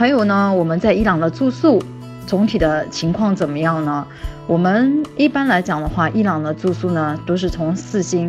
[0.00, 1.78] 还有呢，我们在伊朗的住宿
[2.26, 4.06] 总体的情况怎么样呢？
[4.46, 8.26] 我们一般来讲的话，伊朗的住宿呢都是从四星，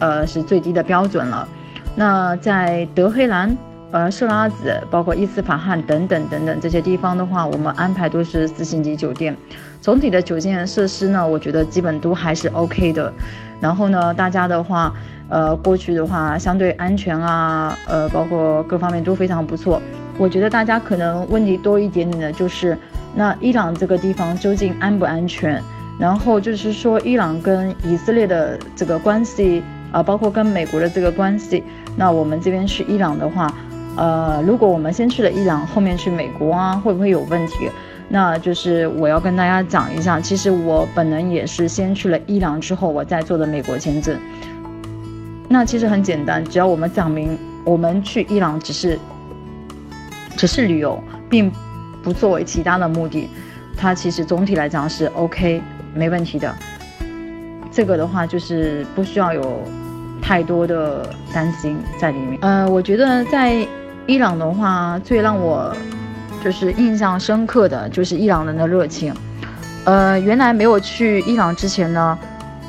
[0.00, 1.46] 呃是最低的标准了。
[1.94, 3.56] 那在德黑兰。
[3.92, 9.36] 呃，设拉子，包括伊斯法罕等等等等这些地方的话，我们安排都是四星级酒店。
[9.80, 13.12] 总体的酒店设施呢，我觉得基本都还是 OK 的。
[13.60, 14.92] 然后呢，大家的话，
[15.28, 19.80] 呃，过去的话相对安全啊，呃，包括各方面都非常不错。
[20.18, 22.76] 我觉得大家可能问题多一点点的就是，
[23.14, 25.62] 那伊朗这个地方究竟安不安全？
[25.98, 31.62] 然后就是说，伊朗跟以色列的这个关系啊，包括跟美国的这个关系，
[31.96, 33.52] 那我们这边去伊朗的话。
[33.96, 37.70] 呃，如果我们先去了伊朗，后面去美国啊，会不会有问题？
[38.08, 44.18] 那就是我要跟大家讲一下，其实我本人也是先去了伊朗之后，我再做的美国签证。
[45.48, 48.98] 那其实很简单，只要我们讲明我们去伊朗只是
[50.36, 51.50] 只是旅游，并
[52.02, 53.28] 不作为其他的目的，
[53.76, 55.62] 它其实总体来讲是 OK
[55.94, 56.54] 没问题的。
[57.72, 59.62] 这个的话就是不需要有
[60.22, 62.38] 太多的担心在里面。
[62.42, 63.66] 呃，我觉得在。
[64.06, 65.74] 伊朗的话，最让我
[66.44, 69.14] 就是印象深刻的就是伊朗人的热情。
[69.86, 72.18] 呃，原来没有去伊朗之前呢，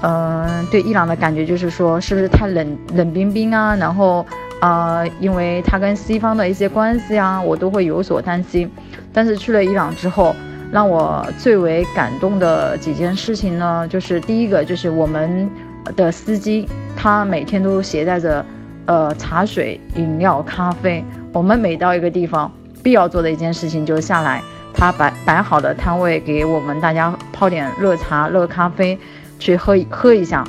[0.00, 3.76] 嗯，对伊朗的感觉就是说，是不是太冷冷冰冰啊？
[3.76, 4.24] 然后
[4.60, 8.70] 啊，因为他跟西方的一些关系啊，我都会有所担心。
[9.12, 10.34] 但是去了伊朗之后，
[10.72, 15.48] 让我最为感动的几件事情呢，就是第一个就是我们
[15.96, 18.44] 的司机，他每天都携带着
[18.86, 21.04] 呃茶水、饮料、咖啡。
[21.32, 22.50] 我们每到一个地方，
[22.82, 24.42] 必要做的一件事情就是下来，
[24.74, 28.98] 他摆摆好的摊位给我们大家泡点热茶、热咖啡，
[29.38, 30.44] 去喝喝一下。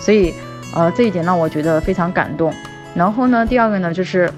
[0.00, 0.34] 所以，
[0.74, 2.52] 呃，这一点让我觉得非常感动。
[2.94, 4.30] 然后呢，第二个呢，就是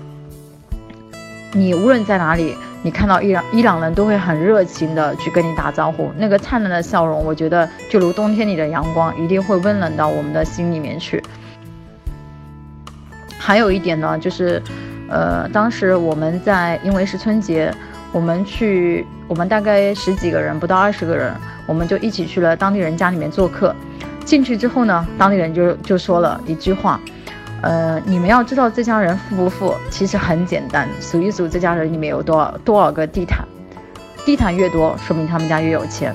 [1.53, 11.23] 你无论在哪里，你看到伊朗伊朗人都会很热情的去跟你打招呼，那个灿烂的笑容，我觉得就如冬天里的阳光，一定会温暖到我们的心里面去。
[13.39, 14.63] 还有一点呢，就是。
[15.09, 17.73] 呃，当时我们在，因为是春节，
[18.11, 21.33] 我们去，我们大概十几个人，不到二十个人，
[21.65, 23.73] 我们就一起去了当地人家里面做客。
[24.25, 27.01] 进去之后呢，当地人就就说了一句话，
[27.63, 33.47] 呃，你们要知道这家人富不富，其实很简单，数一数这家人里面有多少多少个地毯，
[34.25, 36.15] 地毯越多，说明他们家越有钱。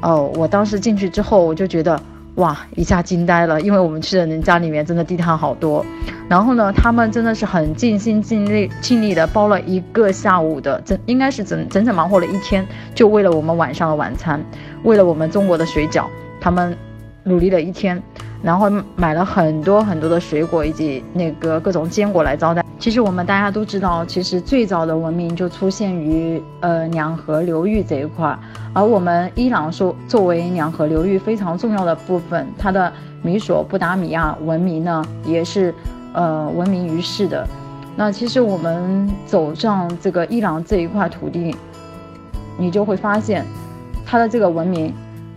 [0.00, 2.00] 哦，我当时进去之后，我就觉得。
[2.36, 5.84] 哇，一下惊呆了，因为我们去的人家里面真的地毯好多，
[6.30, 14.42] 然后呢，他们真的是很尽心尽力尽力的包了一个下午的，整应该是整整整忙活了一天，就为了我们晚上的晚餐，
[14.82, 16.06] 为了我们中国的水饺，
[16.40, 16.74] 他们
[17.22, 18.02] 努力了一天。
[18.42, 22.64] 然后买了很多很多的水果以及那个各种坚果来招待。
[22.78, 28.36] 其实我们大家都知道，其实最早的文明就出现于呃两河流域这一块，
[28.72, 32.92] 而我们伊朗说作为两河流域非常重要的部分，它的
[33.22, 35.72] 米索不达米亚文明呢也是
[36.12, 37.46] 呃闻名于世的。
[37.94, 41.54] 那其实我们走上这个伊朗这一块土地，
[42.58, 43.44] 你就会发现
[44.04, 44.92] 它的这个文明。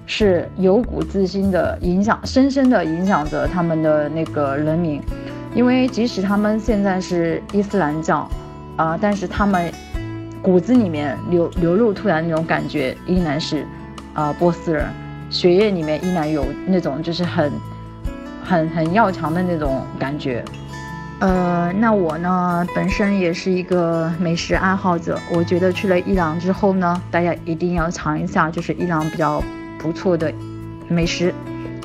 [0.08, 5.02] 是由古至今的影响，深深的影响着他们的那个人民，
[5.56, 8.30] 因为即使他们现在是伊斯兰教，
[8.76, 9.72] 啊，但是他们
[10.42, 13.66] 骨子里面流流露出来那种感觉依然是，
[14.14, 14.86] 啊，波斯人，
[15.32, 17.52] 血液里面依然有那种就是很，
[18.44, 20.46] 很很要强的那种感觉，
[21.20, 29.44] 呃，那我呢本身也是一个美食爱好者，我觉得去了伊朗之后呢，大家一定要尝一下，就是伊朗比较。
[29.86, 30.34] 不错的
[30.88, 31.32] 美食，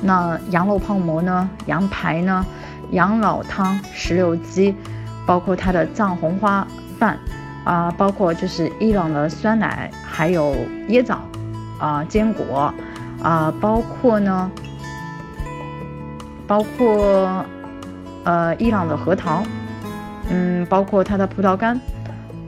[0.01, 1.47] 那羊肉泡馍呢？
[1.67, 2.43] 羊排呢？
[2.89, 4.75] 羊脑汤、石榴鸡，
[5.23, 6.67] 包括它的藏红花
[6.97, 7.17] 饭
[7.63, 10.55] 啊，包括就是伊朗的酸奶，还有
[10.89, 11.19] 椰枣
[11.79, 12.73] 啊，坚果
[13.21, 14.49] 啊，包括呢，
[16.47, 17.45] 包括
[18.23, 19.43] 呃伊朗的核桃，
[20.27, 21.79] 嗯，包括它的葡萄干，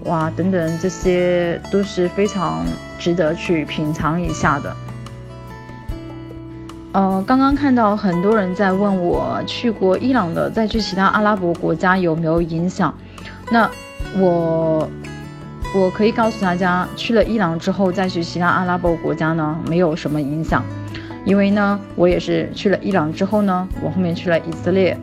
[0.06, 2.66] 哇，等等，这些都是非常
[2.98, 4.76] 值得去品尝一下的。
[6.94, 12.94] 呃，刚刚看到很多人在问我去过伊朗的，再去其他阿拉伯国家有没有影响？
[13.52, 13.68] 那
[14.16, 14.88] 我
[15.76, 20.64] 我可以告诉大家，去了伊朗之后再去其他阿拉伯国家呢，没有什么影响，
[21.26, 24.96] 因为呢，我也是去了伊朗之后呢，我后面去了以色列，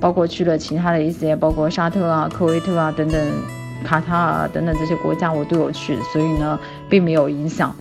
[0.00, 3.24] 包括去了其他的一些，包括沙特啊、科威特啊等等，
[3.84, 6.58] 卡塔尔等等这些国家我都有去，所以呢，
[6.88, 7.72] 并没有影响。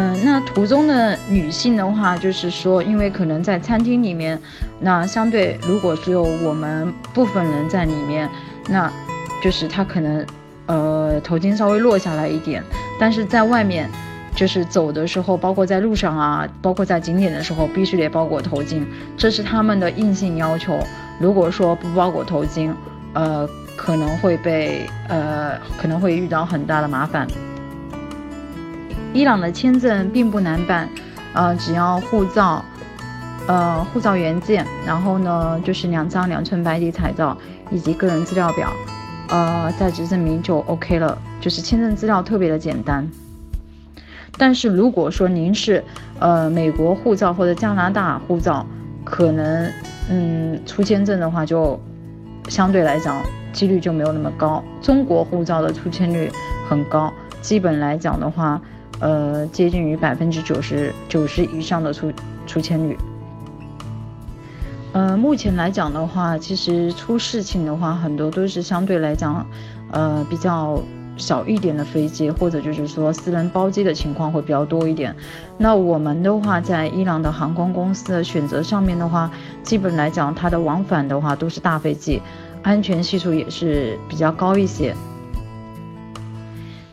[0.00, 4.40] 嗯，那途中的女性的话，就是说，因为可能在餐厅里面，
[4.78, 8.26] 那相对如果只有我们部分人在里面，
[8.66, 8.90] 那
[9.42, 10.26] 就是她可能，
[10.64, 12.64] 呃，头巾稍微落下来一点，
[12.98, 13.90] 但是在外面，
[14.34, 18.82] 就是走的时候，包括在路上啊，包括在景点的时候，必须得包裹头巾，
[19.18, 20.78] 这是他们的硬性要求。
[21.18, 22.72] 如果说不包裹头巾，
[23.12, 27.28] 呃，可能会被呃，可能会遇到很大的麻烦。
[29.12, 30.88] 伊朗的签证并不难办，
[31.34, 32.64] 呃，只要护照，
[33.48, 37.36] 呃，护照原件，然后呢，就是两张两寸白底彩照
[37.70, 38.72] 以及个人资料表。
[39.28, 43.08] 呃，在职证明就 OK 了，就是签证资料特别的简单。
[44.38, 45.84] 但是如果说您是
[46.18, 48.64] 呃美国护照或者加拿大护照，
[49.04, 49.70] 可能
[50.08, 51.78] 嗯出签证的话就
[52.48, 53.16] 相对来讲
[53.52, 54.62] 几率就没有那么高。
[54.80, 56.30] 中国护照的出签率
[56.68, 58.60] 很高，基本来讲的话，
[59.00, 62.12] 呃接近于百分之九十九十以上的出
[62.46, 62.96] 出签率。
[64.92, 69.46] 呃，目前来讲的话，其实出事情的话，很多都是相对来讲，
[69.92, 70.82] 呃，比较
[71.16, 75.14] 小一点的飞机，或者就是说私人包机的情况会比较多一点。
[75.56, 79.30] 那我们的话，在伊朗的航空公司的选择上面的话，
[79.62, 82.20] 基本来讲，它的往返的话都是大飞机，
[82.62, 84.92] 安全系数也是比较高一些。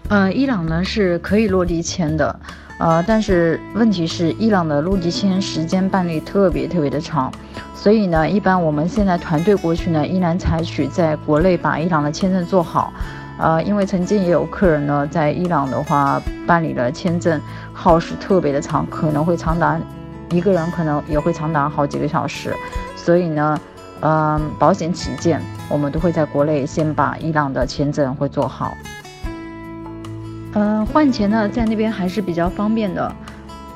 [0.10, 2.40] 呃，伊朗呢是可以落地签的，
[2.80, 7.30] 呃，但是问题是，伊朗的落地签时间办理特别特别的长。
[7.76, 12.94] 所以呢，一般我们现在团队过去呢，依然采取在国内把伊朗的签证做好。
[13.38, 17.40] 呃，因为曾经也有客人呢，在伊朗的话办理了签证，
[17.74, 19.78] 耗时特别的长，可能会长达
[20.32, 22.56] 一个人可能也会长达好几个小时。
[22.96, 23.60] 所以呢，
[24.00, 28.74] 嗯，保险起见，我们都会在国内先把伊朗的签证会做好。
[30.54, 33.16] 嗯，换钱呢，在那边还是比较方便的，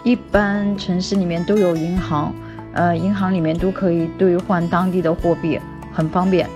[0.04, 2.34] 一般城市里面都有银行。
[2.74, 5.60] 呃，银行里面都可以兑换当地的货币，
[5.92, 6.50] 很方便。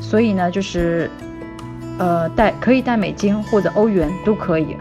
[0.00, 1.10] 所以呢，就是，
[1.98, 4.76] 呃，带可以带美金或者欧元都可以。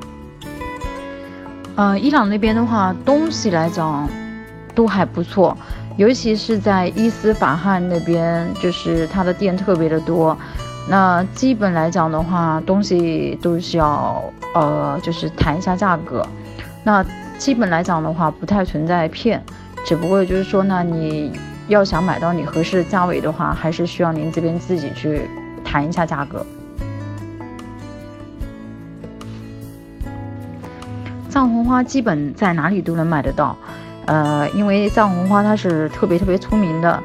[1.75, 4.07] 呃，伊朗那边的话，东西来讲
[4.75, 5.57] 都还不错，
[5.97, 10.37] 尤其是在伊斯法罕那边，就是它的店特别的多。
[10.89, 14.23] 那基本来讲的话，东西都是要
[14.53, 16.25] 呃，就是谈一下价格。
[16.83, 17.05] 那。
[17.41, 19.43] 基本来讲的话，不太存在骗，
[19.83, 21.31] 只不过就是说呢，你
[21.69, 25.27] 要想买到你合适的价位的话，还是需要您这边自己去
[25.65, 26.45] 谈一下价格。
[31.29, 33.57] 藏红花基本在哪里都能买得到，
[34.05, 37.01] 呃，因为藏红花它是特别特别出名的，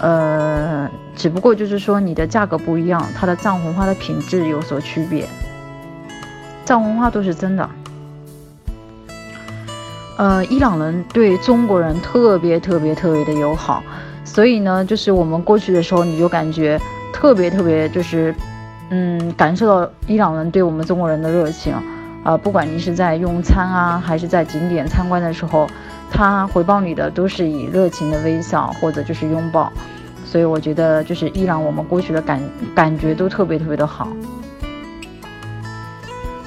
[0.00, 5.26] 呃，只不过就是说你的价格不一样，它的藏红花的品质有所区别。
[6.64, 7.68] 藏红花都是真的。
[10.16, 13.82] 呃，伊朗人对中国人特别特别特别的友好，
[14.24, 16.80] 所以呢，就是我们过去的时候，你就感觉
[17.12, 18.34] 特别特别，就是，
[18.90, 21.74] 嗯，感受到伊朗人对我们中国人的热情，
[22.22, 25.66] 啊，不管你是在用餐啊，还是在景点参观的时候，
[26.10, 29.72] 他回报你的都是以热情的微笑或者就是拥抱，
[30.24, 32.40] 所以我觉得就是伊朗我们过去的感
[32.74, 34.08] 感觉都特别特别的好。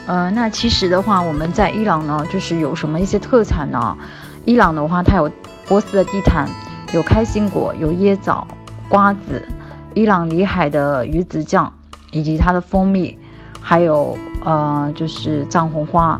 [0.05, 3.97] 呃，那其实的话，我们在伊朗呢，就是有什么一些特产呢？
[4.45, 5.29] 伊朗的话，它有
[5.67, 6.47] 波斯的地毯，
[6.93, 8.47] 有开心果，有椰枣、
[8.87, 9.45] 瓜子，
[9.93, 11.69] 伊朗里海的鱼子酱，
[12.11, 13.17] 以及它的蜂蜜，
[13.59, 16.17] 还有呃，就是藏红花，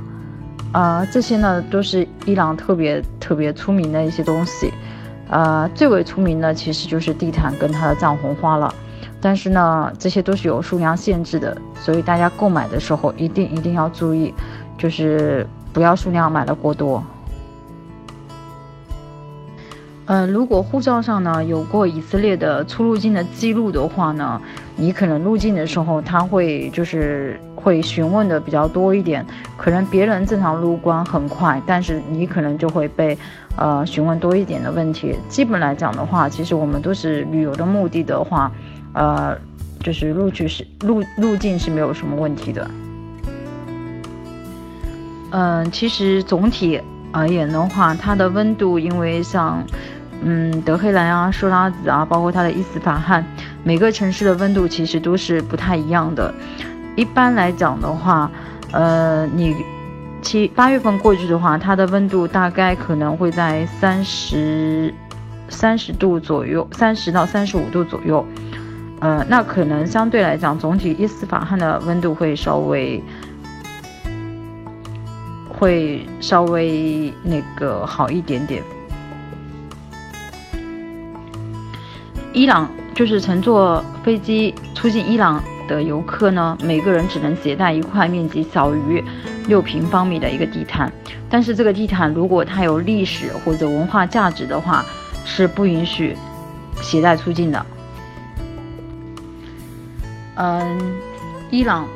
[0.74, 4.72] 呃，这些呢都是伊朗特别特别出名的一些东西。
[5.30, 8.74] 呃，最为出名的其实就是地毯跟它的藏红花了。
[9.20, 14.34] 但是呢，这些都是有数量限制的，所以大家购买的时候一定一定要注意，
[14.78, 17.04] 就是不要数量买的过多。
[20.06, 24.42] 嗯，如果护照上呢有过以色列的出入境的记录的话呢，
[24.78, 29.26] 你可能入境的时候他会就是会询问的比较多一点，
[29.58, 33.18] 可能别人正常入关很快，但是你可能就会被
[33.58, 35.16] 呃询问多一点的问题。
[35.28, 38.50] 基本来讲的话，其实我们都是旅游的目的的话。
[38.94, 39.38] 呃，
[39.82, 42.68] 就是入去是入入境是没有什么问题的。
[45.30, 46.82] 嗯，其实总体
[47.12, 49.64] 而言的话，它的温度，因为像
[50.24, 53.24] 嗯德黑兰啊、舒拉子啊，包括它的伊斯法罕，
[53.68, 56.34] 每个城市的温度其实都是不太一样的。
[56.96, 58.32] 一般来讲的话，
[58.72, 59.54] 呃，你
[60.22, 64.94] 七八月份过去的话，它的温度大概可能会在三十
[65.50, 68.26] 三十度左右，三十到三十五度左右。
[69.02, 73.04] 呃，那可能相对来讲，总体伊斯法罕的温度会稍微
[75.50, 78.64] 会稍微那个好一点点。
[82.32, 89.04] 伊朗就是乘坐飞机出境伊朗的游客呢，每个人只能携带一块面积小于
[89.46, 90.92] 六平方米的一个地毯，
[91.30, 94.84] 但是这个地毯如果它有历史或者文化价值的话，
[95.26, 96.18] 是不允许
[96.82, 97.64] 携带出境的。
[100.38, 100.76] 嗯，
[101.52, 101.88] 伊朗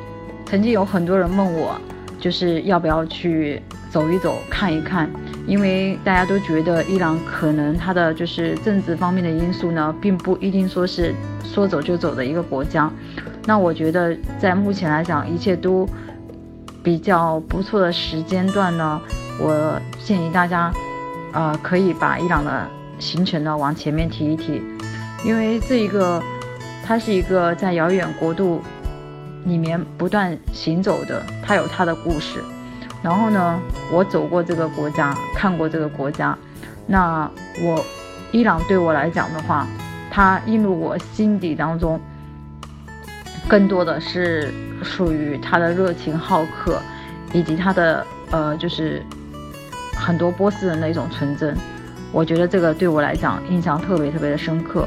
[0.46, 1.74] 曾经有很多人问我，
[2.20, 5.10] 就是要不要去走一走、看一看，
[5.46, 12.90] 因为大家都觉得伊朗可能它的就是政治方面的因素呢，并不一定说是说走就走的一个国家。
[13.46, 15.88] 那我觉得在目前来讲，一切都。
[16.84, 19.00] 比较不错的时间段呢，
[19.38, 20.72] 我建议大家，
[21.32, 22.68] 呃，可以把伊朗的
[22.98, 24.60] 行程呢往前面提一提，
[25.24, 26.20] 因为这一个，
[26.84, 28.60] 它是一个在遥远国度
[29.44, 32.42] 里面不断行走的，它有它的故事。
[33.02, 36.38] 然后呢，我走过这个国家，看过这个国家，
[36.86, 37.28] 那
[37.62, 37.84] 我
[38.30, 39.66] 伊朗对我来讲的话，
[40.10, 42.00] 它映入我心底当中。
[43.48, 46.80] 更多的是属于他的热情好客，
[47.32, 49.02] 以及他的呃，就是
[49.96, 51.54] 很多波斯人的一种纯真。
[52.12, 54.86] 我觉得这个对我来讲印象特别特别的深刻。